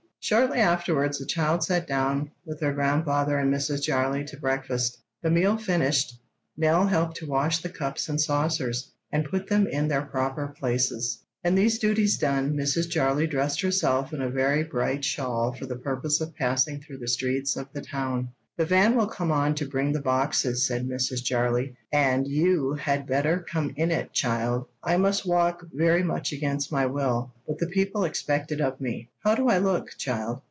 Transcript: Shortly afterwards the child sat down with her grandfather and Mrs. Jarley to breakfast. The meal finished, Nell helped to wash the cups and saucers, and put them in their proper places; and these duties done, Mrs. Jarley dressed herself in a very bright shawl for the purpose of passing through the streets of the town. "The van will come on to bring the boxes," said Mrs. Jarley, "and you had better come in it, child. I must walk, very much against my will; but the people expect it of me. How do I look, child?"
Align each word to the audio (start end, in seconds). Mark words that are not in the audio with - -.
Shortly 0.23 0.59
afterwards 0.59 1.17
the 1.17 1.25
child 1.25 1.63
sat 1.63 1.87
down 1.87 2.29
with 2.45 2.59
her 2.61 2.73
grandfather 2.73 3.39
and 3.39 3.51
Mrs. 3.51 3.83
Jarley 3.85 4.23
to 4.27 4.37
breakfast. 4.37 4.99
The 5.23 5.31
meal 5.31 5.57
finished, 5.57 6.13
Nell 6.55 6.85
helped 6.85 7.17
to 7.17 7.25
wash 7.27 7.59
the 7.63 7.69
cups 7.69 8.07
and 8.07 8.21
saucers, 8.21 8.91
and 9.11 9.25
put 9.25 9.47
them 9.47 9.65
in 9.65 9.87
their 9.87 10.03
proper 10.03 10.47
places; 10.49 11.17
and 11.43 11.57
these 11.57 11.79
duties 11.79 12.19
done, 12.19 12.53
Mrs. 12.53 12.87
Jarley 12.91 13.25
dressed 13.27 13.61
herself 13.61 14.13
in 14.13 14.21
a 14.21 14.29
very 14.29 14.63
bright 14.63 15.03
shawl 15.03 15.53
for 15.53 15.65
the 15.65 15.75
purpose 15.75 16.21
of 16.21 16.35
passing 16.35 16.79
through 16.81 16.99
the 16.99 17.07
streets 17.07 17.55
of 17.57 17.69
the 17.73 17.81
town. 17.81 18.29
"The 18.57 18.65
van 18.65 18.95
will 18.95 19.07
come 19.07 19.31
on 19.31 19.55
to 19.55 19.67
bring 19.67 19.91
the 19.91 20.01
boxes," 20.01 20.67
said 20.67 20.87
Mrs. 20.87 21.23
Jarley, 21.23 21.75
"and 21.91 22.27
you 22.27 22.73
had 22.73 23.07
better 23.07 23.39
come 23.39 23.73
in 23.75 23.89
it, 23.89 24.11
child. 24.13 24.67
I 24.83 24.97
must 24.97 25.25
walk, 25.25 25.63
very 25.73 26.03
much 26.03 26.31
against 26.31 26.71
my 26.71 26.85
will; 26.85 27.33
but 27.47 27.57
the 27.57 27.67
people 27.67 28.03
expect 28.03 28.51
it 28.51 28.61
of 28.61 28.79
me. 28.79 29.09
How 29.23 29.33
do 29.33 29.47
I 29.47 29.57
look, 29.57 29.97
child?" 29.97 30.39